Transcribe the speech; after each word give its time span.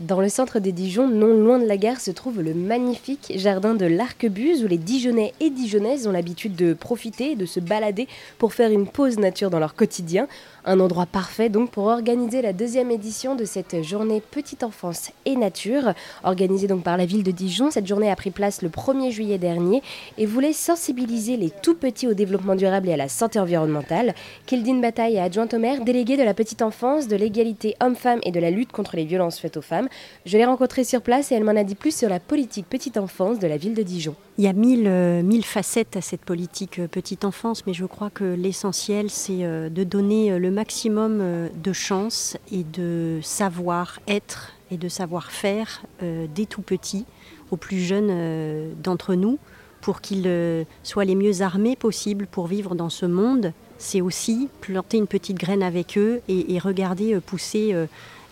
Dans 0.00 0.22
le 0.22 0.30
centre 0.30 0.60
de 0.60 0.70
Dijon, 0.70 1.08
non 1.08 1.26
loin 1.26 1.58
de 1.58 1.66
la 1.66 1.76
gare, 1.76 2.00
se 2.00 2.10
trouve 2.10 2.40
le 2.40 2.54
magnifique 2.54 3.34
jardin 3.36 3.74
de 3.74 3.84
l'Arquebuse 3.84 4.64
où 4.64 4.66
les 4.66 4.78
Dijonnais 4.78 5.34
et 5.40 5.50
Dijonnaises 5.50 6.06
ont 6.06 6.10
l'habitude 6.10 6.56
de 6.56 6.72
profiter, 6.72 7.36
de 7.36 7.44
se 7.44 7.60
balader 7.60 8.08
pour 8.38 8.54
faire 8.54 8.70
une 8.70 8.86
pause 8.86 9.18
nature 9.18 9.50
dans 9.50 9.58
leur 9.58 9.74
quotidien. 9.74 10.26
Un 10.64 10.80
endroit 10.80 11.04
parfait 11.04 11.50
donc 11.50 11.70
pour 11.70 11.84
organiser 11.84 12.40
la 12.40 12.54
deuxième 12.54 12.90
édition 12.90 13.34
de 13.34 13.44
cette 13.44 13.82
journée 13.82 14.22
Petite 14.22 14.62
Enfance 14.62 15.10
et 15.26 15.36
Nature. 15.36 15.92
Organisée 16.24 16.66
donc 16.66 16.82
par 16.82 16.96
la 16.96 17.04
ville 17.04 17.22
de 17.22 17.30
Dijon, 17.30 17.70
cette 17.70 17.86
journée 17.86 18.10
a 18.10 18.16
pris 18.16 18.30
place 18.30 18.62
le 18.62 18.70
1er 18.70 19.10
juillet 19.10 19.36
dernier 19.36 19.82
et 20.16 20.24
voulait 20.24 20.54
sensibiliser 20.54 21.36
les 21.36 21.50
tout 21.50 21.74
petits 21.74 22.08
au 22.08 22.14
développement 22.14 22.56
durable 22.56 22.88
et 22.88 22.94
à 22.94 22.96
la 22.96 23.10
santé 23.10 23.38
environnementale. 23.38 24.14
Kildine 24.46 24.80
Bataille 24.80 25.16
est 25.16 25.20
adjointe 25.20 25.52
au 25.52 25.58
maire, 25.58 25.84
déléguée 25.84 26.16
de 26.16 26.22
la 26.22 26.32
petite 26.32 26.62
enfance, 26.62 27.06
de 27.06 27.16
l'égalité 27.16 27.76
homme-femme 27.82 28.20
et 28.22 28.32
de 28.32 28.40
la 28.40 28.50
lutte 28.50 28.72
contre 28.72 28.96
les 28.96 29.04
violences 29.04 29.38
faites 29.38 29.58
aux 29.58 29.62
femmes. 29.62 29.88
Je 30.26 30.36
l'ai 30.36 30.44
rencontrée 30.44 30.84
sur 30.84 31.02
place 31.02 31.32
et 31.32 31.34
elle 31.34 31.44
m'en 31.44 31.56
a 31.56 31.64
dit 31.64 31.74
plus 31.74 31.96
sur 31.96 32.08
la 32.08 32.20
politique 32.20 32.66
petite 32.68 32.96
enfance 32.96 33.38
de 33.38 33.46
la 33.46 33.56
ville 33.56 33.74
de 33.74 33.82
Dijon. 33.82 34.14
Il 34.38 34.44
y 34.44 34.48
a 34.48 34.52
mille, 34.52 34.86
euh, 34.86 35.42
facettes 35.42 35.96
à 35.96 36.00
cette 36.00 36.22
politique 36.22 36.78
euh, 36.78 36.86
petite 36.86 37.24
enfance, 37.24 37.66
mais 37.66 37.74
je 37.74 37.84
crois 37.84 38.10
que 38.10 38.24
l'essentiel, 38.24 39.10
c'est 39.10 39.44
euh, 39.44 39.68
de 39.68 39.84
donner 39.84 40.38
le 40.38 40.50
maximum 40.50 41.22
de 41.54 41.72
chance 41.72 42.36
et 42.50 42.64
de 42.64 43.18
savoir-être 43.22 44.52
et 44.70 44.76
de 44.76 44.88
savoir-faire 44.88 45.82
des 46.00 46.46
tout 46.46 46.62
petits 46.62 47.04
aux 47.50 47.56
plus 47.56 47.80
jeunes 47.80 48.72
d'entre 48.82 49.14
nous 49.14 49.38
pour 49.80 50.00
qu'ils 50.00 50.66
soient 50.82 51.04
les 51.04 51.16
mieux 51.16 51.42
armés 51.42 51.76
possibles 51.76 52.26
pour 52.26 52.46
vivre 52.46 52.74
dans 52.74 52.88
ce 52.88 53.06
monde. 53.06 53.52
C'est 53.78 54.00
aussi 54.00 54.48
planter 54.60 54.98
une 54.98 55.06
petite 55.06 55.38
graine 55.38 55.62
avec 55.62 55.98
eux 55.98 56.20
et, 56.28 56.58
regarder 56.58 57.18
pousser 57.20 57.74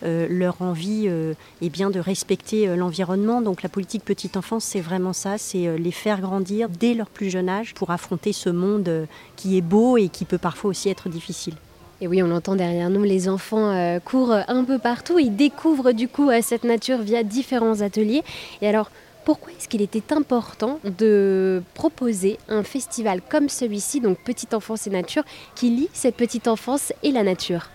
leur 0.03 0.61
envie 0.61 1.05
euh, 1.07 1.33
est 1.61 1.69
bien 1.69 1.89
de 1.89 1.99
respecter 1.99 2.67
euh, 2.67 2.75
l'environnement. 2.75 3.41
Donc 3.41 3.63
la 3.63 3.69
politique 3.69 4.03
petite 4.03 4.37
enfance, 4.37 4.63
c'est 4.63 4.81
vraiment 4.81 5.13
ça, 5.13 5.37
c'est 5.37 5.77
les 5.77 5.91
faire 5.91 6.21
grandir 6.21 6.69
dès 6.69 6.93
leur 6.93 7.07
plus 7.07 7.29
jeune 7.29 7.49
âge 7.49 7.73
pour 7.73 7.91
affronter 7.91 8.33
ce 8.33 8.49
monde 8.49 9.07
qui 9.35 9.57
est 9.57 9.61
beau 9.61 9.97
et 9.97 10.09
qui 10.09 10.25
peut 10.25 10.37
parfois 10.37 10.69
aussi 10.69 10.89
être 10.89 11.09
difficile. 11.09 11.55
Et 12.01 12.07
oui, 12.07 12.23
on 12.23 12.31
entend 12.31 12.55
derrière 12.55 12.89
nous, 12.89 13.03
les 13.03 13.27
enfants 13.27 13.99
courent 14.05 14.37
un 14.47 14.63
peu 14.63 14.79
partout, 14.79 15.19
ils 15.19 15.35
découvrent 15.35 15.91
du 15.91 16.07
coup 16.07 16.29
cette 16.41 16.63
nature 16.63 16.99
via 16.99 17.23
différents 17.23 17.81
ateliers. 17.81 18.23
Et 18.61 18.69
alors, 18.69 18.89
pourquoi 19.25 19.51
est-ce 19.51 19.67
qu'il 19.67 19.81
était 19.81 20.13
important 20.13 20.79
de 20.83 21.61
proposer 21.73 22.37
un 22.47 22.63
festival 22.63 23.21
comme 23.29 23.49
celui-ci, 23.49 23.99
donc 23.99 24.17
Petite 24.19 24.53
Enfance 24.53 24.87
et 24.87 24.89
Nature, 24.89 25.23
qui 25.55 25.69
lie 25.69 25.89
cette 25.93 26.15
petite 26.15 26.47
enfance 26.47 26.93
et 27.03 27.11
la 27.11 27.23
nature? 27.23 27.69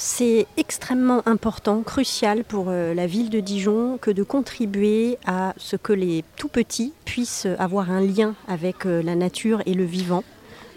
C'est 0.00 0.46
extrêmement 0.56 1.22
important, 1.26 1.82
crucial 1.82 2.44
pour 2.44 2.66
euh, 2.68 2.94
la 2.94 3.08
ville 3.08 3.30
de 3.30 3.40
Dijon 3.40 3.98
que 4.00 4.12
de 4.12 4.22
contribuer 4.22 5.18
à 5.26 5.54
ce 5.56 5.74
que 5.74 5.92
les 5.92 6.24
tout 6.36 6.46
petits 6.46 6.92
puissent 7.04 7.48
avoir 7.58 7.90
un 7.90 8.00
lien 8.00 8.36
avec 8.46 8.86
euh, 8.86 9.02
la 9.02 9.16
nature 9.16 9.60
et 9.66 9.74
le 9.74 9.82
vivant 9.82 10.22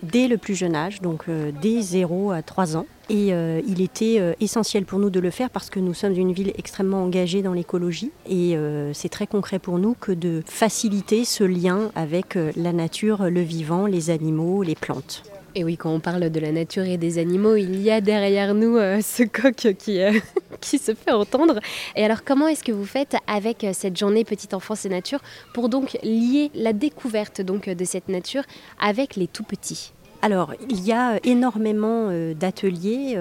dès 0.01 0.27
le 0.27 0.39
plus 0.39 0.55
jeune 0.55 0.75
âge, 0.75 1.01
donc 1.01 1.25
euh, 1.29 1.51
dès 1.61 1.81
0 1.81 2.31
à 2.31 2.41
3 2.41 2.77
ans. 2.77 2.87
Et 3.09 3.33
il 3.67 3.81
était 3.81 4.21
essentiel 4.39 4.85
pour 4.85 4.97
nous 4.97 5.09
de 5.09 5.19
le 5.19 5.31
faire 5.31 5.49
parce 5.49 5.69
que 5.69 5.81
nous 5.81 5.93
sommes 5.93 6.13
une 6.13 6.31
ville 6.31 6.53
extrêmement 6.57 7.03
engagée 7.03 7.41
dans 7.41 7.51
l'écologie 7.51 8.09
et 8.25 8.55
c'est 8.93 9.09
très 9.09 9.27
concret 9.27 9.59
pour 9.59 9.79
nous 9.79 9.97
que 9.99 10.13
de 10.13 10.41
faciliter 10.45 11.25
ce 11.25 11.43
lien 11.43 11.91
avec 11.93 12.37
la 12.55 12.71
nature, 12.71 13.29
le 13.29 13.41
vivant, 13.41 13.85
les 13.85 14.11
animaux, 14.11 14.63
les 14.63 14.75
plantes. 14.75 15.23
Et 15.53 15.65
oui, 15.65 15.75
quand 15.75 15.91
on 15.91 15.99
parle 15.99 16.29
de 16.29 16.39
la 16.39 16.53
nature 16.53 16.83
et 16.85 16.97
des 16.97 17.17
animaux, 17.17 17.55
il 17.55 17.81
y 17.81 17.91
a 17.91 17.99
derrière 17.99 18.53
nous 18.53 18.77
euh, 18.77 19.01
ce 19.01 19.23
coq 19.23 19.75
qui, 19.77 20.01
euh, 20.01 20.13
qui 20.61 20.77
se 20.77 20.93
fait 20.93 21.11
entendre. 21.11 21.59
Et 21.97 22.05
alors, 22.05 22.23
comment 22.23 22.47
est-ce 22.47 22.63
que 22.63 22.71
vous 22.71 22.85
faites 22.85 23.17
avec 23.27 23.65
euh, 23.65 23.71
cette 23.73 23.97
journée 23.97 24.23
Petite 24.23 24.53
Enfance 24.53 24.85
et 24.85 24.89
Nature 24.89 25.19
pour 25.53 25.67
donc 25.67 25.97
lier 26.03 26.51
la 26.55 26.71
découverte 26.71 27.41
donc, 27.41 27.67
de 27.67 27.85
cette 27.85 28.07
nature 28.07 28.43
avec 28.79 29.17
les 29.17 29.27
tout 29.27 29.43
petits? 29.43 29.91
Alors, 30.21 30.53
il 30.69 30.85
y 30.85 30.93
a 30.93 31.19
énormément 31.25 32.11
d'ateliers 32.39 33.17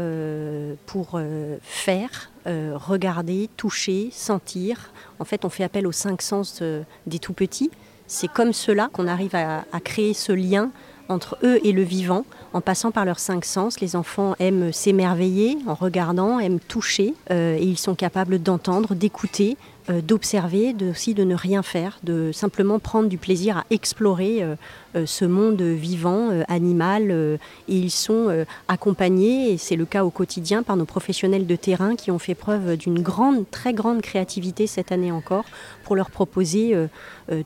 pour 0.85 1.19
faire, 1.63 2.31
regarder, 2.45 3.49
toucher, 3.57 4.11
sentir. 4.13 4.93
En 5.19 5.25
fait, 5.25 5.47
on 5.47 5.49
fait 5.49 5.65
appel 5.65 5.87
aux 5.87 5.93
cinq 5.93 6.21
sens 6.21 6.63
des 7.07 7.19
tout 7.19 7.33
petits. 7.33 7.71
C'est 8.07 8.29
comme 8.29 8.53
cela 8.53 8.91
qu'on 8.93 9.07
arrive 9.07 9.35
à 9.35 9.81
créer 9.83 10.13
ce 10.13 10.33
lien 10.33 10.71
entre 11.11 11.37
eux 11.43 11.59
et 11.65 11.73
le 11.73 11.83
vivant, 11.83 12.25
en 12.53 12.61
passant 12.61 12.91
par 12.91 13.05
leurs 13.05 13.19
cinq 13.19 13.45
sens. 13.45 13.81
Les 13.81 13.97
enfants 13.97 14.35
aiment 14.39 14.73
s'émerveiller 14.73 15.59
en 15.67 15.75
regardant, 15.75 16.39
aiment 16.39 16.61
toucher, 16.61 17.15
euh, 17.31 17.57
et 17.57 17.65
ils 17.65 17.79
sont 17.79 17.95
capables 17.95 18.41
d'entendre, 18.41 18.95
d'écouter, 18.95 19.57
euh, 19.89 20.01
d'observer, 20.01 20.75
aussi 20.89 21.15
de 21.15 21.25
ne 21.25 21.35
rien 21.35 21.63
faire, 21.63 21.99
de 22.05 22.31
simplement 22.33 22.79
prendre 22.79 23.09
du 23.09 23.19
plaisir 23.19 23.59
à 23.59 23.65
explorer 23.71 24.43
euh, 24.43 25.07
ce 25.07 25.25
monde 25.25 25.61
vivant, 25.63 26.31
animal. 26.49 27.11
et 27.11 27.39
ils 27.69 27.91
sont 27.91 28.45
accompagnés, 28.69 29.53
et 29.53 29.59
c'est 29.59 29.77
le 29.77 29.85
cas 29.85 30.05
au 30.05 30.11
quotidien, 30.11 30.63
par 30.63 30.77
nos 30.77 30.85
professionnels 30.85 31.47
de 31.47 31.57
terrain 31.57 31.97
qui 31.97 32.11
ont 32.11 32.19
fait 32.19 32.35
preuve 32.35 32.77
d'une 32.77 33.05
très 33.51 33.73
grande 33.73 34.03
créativité 34.03 34.67
cette 34.67 34.93
année 34.93 35.13
encore, 35.13 35.45
pour 35.85 35.97
leur 35.97 36.11
proposer 36.11 36.75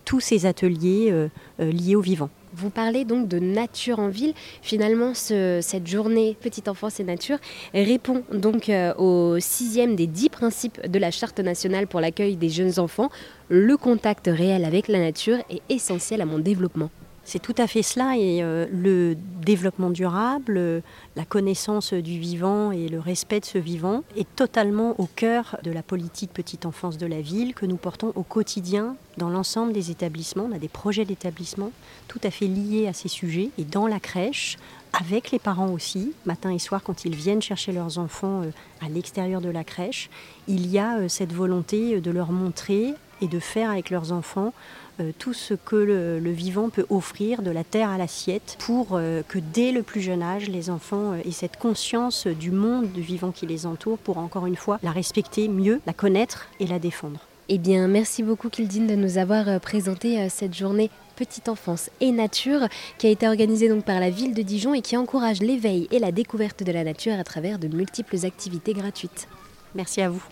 tous 0.05 0.21
ces 0.21 0.47
ateliers 0.47 1.29
liés 1.59 1.97
au 1.97 2.01
vivant. 2.01 2.31
Vous 2.57 2.71
parlez 2.71 3.05
donc 3.05 3.27
de 3.27 3.41
nature 3.41 3.99
en 3.99 4.09
ville. 4.09 4.33
Finalement, 4.63 5.13
cette 5.15 5.87
journée 5.87 6.37
Petite 6.41 6.69
Enfance 6.69 7.01
et 7.01 7.05
Nature 7.05 7.39
répond 7.73 8.23
donc 8.33 8.69
euh, 8.69 8.95
au 8.95 9.41
sixième 9.41 9.97
des 9.97 10.07
dix 10.07 10.29
principes 10.29 10.89
de 10.89 10.99
la 11.01 11.11
Charte 11.11 11.41
nationale 11.41 11.89
pour 11.89 12.01
l'accueil 12.01 12.37
des 12.37 12.49
jeunes 12.49 12.79
enfants. 12.79 13.11
Le 13.49 13.77
contact 13.77 14.31
réel 14.33 14.65
avec 14.65 14.87
la 14.87 15.01
nature 15.01 15.39
est 15.51 15.63
essentiel 15.69 16.21
à 16.21 16.27
mon 16.27 16.39
développement. 16.39 16.91
C'est 17.27 17.41
tout 17.41 17.55
à 17.57 17.67
fait 17.67 17.83
cela 17.83 18.19
et 18.19 18.43
euh, 18.43 18.67
le 18.71 19.17
développement 19.41 19.89
durable, 19.89 20.57
euh, 20.59 20.81
la 21.17 21.25
connaissance 21.25 21.95
du 21.95 22.19
vivant 22.19 22.71
et 22.71 22.89
le 22.89 23.01
respect 23.01 23.41
de 23.41 23.47
ce 23.47 23.57
vivant 23.57 24.03
est 24.15 24.27
totalement 24.37 24.95
au 25.01 25.07
cœur 25.07 25.57
de 25.63 25.71
la 25.71 25.83
politique 25.83 26.33
petite 26.35 26.67
enfance 26.67 26.99
de 26.99 27.07
la 27.07 27.23
ville 27.23 27.55
que 27.55 27.65
nous 27.65 27.77
portons 27.77 28.13
au 28.15 28.23
quotidien 28.23 28.97
dans 29.17 29.31
l'ensemble 29.31 29.73
des 29.73 29.91
établissements. 29.91 30.49
On 30.51 30.55
a 30.55 30.59
des 30.59 30.69
projets 30.69 31.07
d'établissement 31.07 31.71
tout 32.09 32.21
à 32.25 32.31
fait 32.31 32.47
liés 32.47 32.89
à 32.89 32.93
ces 32.93 33.09
sujets 33.09 33.49
et 33.57 33.65
dans 33.65 33.87
la 33.87 34.01
crèche, 34.01 34.59
avec 34.93 35.31
les 35.31 35.39
parents 35.39 35.71
aussi, 35.71 36.13
matin 36.27 36.51
et 36.51 36.59
soir 36.59 36.83
quand 36.85 37.07
ils 37.07 37.17
viennent 37.17 37.43
chercher 37.43 37.73
leurs 37.73 37.99
enfants 37.99 38.43
euh, 38.43 38.51
à 38.85 38.91
l'extérieur 38.91 39.41
de 39.41 39.49
la 39.49 39.65
crèche, 39.65 40.11
il 40.47 40.71
y 40.71 40.79
a 40.79 41.09
cette 41.09 41.33
volonté 41.33 42.03
de 42.03 42.11
leur 42.11 42.33
montrer 42.33 42.95
et 43.21 43.29
de 43.29 43.39
faire 43.39 43.71
avec 43.71 43.91
leurs 43.91 44.13
enfants 44.13 44.53
euh, 44.53 44.84
tout 45.19 45.33
ce 45.33 45.55
que 45.55 45.77
le, 45.77 46.31
vivant 46.31 46.69
peut 46.69 46.87
offrir, 46.91 47.43
de 47.43 47.51
la 47.51 47.65
terre 47.65 47.91
à 47.91 47.99
l'assiette, 47.99 48.57
pour 48.61 48.91
euh, 48.93 49.23
que 49.27 49.39
dès 49.39 49.73
le 49.73 49.83
plus 49.83 50.01
jeune 50.01 50.23
âge, 50.23 50.49
les 50.49 50.71
enfants 50.71 51.13
euh, 51.13 51.21
aient 51.25 51.33
cette 51.33 51.57
conscience 51.57 52.27
du 52.27 52.51
monde 52.51 52.91
du 52.93 53.01
vivant 53.01 53.31
qui 53.31 53.47
les 53.47 53.67
entoure, 53.67 53.99
pour 53.99 54.19
encore 54.19 54.47
une 54.47 54.57
fois 54.57 54.79
la 54.83 54.93
respecter 54.93 55.49
mieux, 55.49 55.81
la 55.87 55.93
connaître 55.93 56.49
et 56.61 56.67
la 56.67 56.79
défendre. 56.79 57.21
Eh 57.49 57.59
bien, 57.59 57.89
merci 57.89 58.23
beaucoup 58.23 58.49
Kildine 58.49 58.87
de 58.87 58.95
nous 58.95 59.19
avoir 59.19 59.61
présenté 59.61 60.29
cette 60.31 60.55
journée 60.55 60.91
Petite 61.15 61.49
Enfance 61.49 61.91
et 62.01 62.11
Nature 62.11 62.69
qui 62.99 63.07
a 63.07 63.11
été 63.11 63.29
organisée 63.29 63.69
donc 63.69 63.85
par 63.85 64.01
la 64.01 64.11
ville 64.11 64.35
de 64.35 64.43
Dijon 64.43 64.73
et 64.73 64.81
qui 64.81 64.97
encourage 64.97 65.41
l'éveil 65.41 65.87
et 65.91 65.99
la 65.99 66.11
découverte 66.11 66.63
de 66.63 66.73
la 66.73 66.85
nature 66.85 67.19
à 67.19 67.25
travers 67.25 67.59
de 67.59 67.69
multiples 67.69 68.25
activités 68.25 68.73
gratuites. 68.73 69.29
Merci 69.75 70.01
à 70.01 70.09
vous. 70.09 70.25